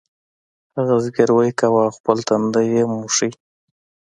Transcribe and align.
هغه 0.75 0.95
زګیروی 1.03 1.49
کاوه 1.59 1.81
او 1.85 1.95
خپل 1.97 2.17
تندی 2.27 2.65
یې 2.73 2.83
مښه 2.91 3.29